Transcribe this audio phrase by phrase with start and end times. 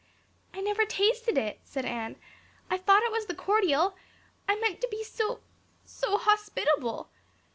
[0.51, 2.15] "I never tasted it," said Anne.
[2.71, 3.95] "I thought it was the cordial.
[4.49, 5.41] I meant to be so
[5.85, 7.11] so hospitable.